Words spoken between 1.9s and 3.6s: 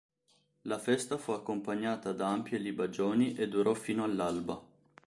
da ampie libagioni e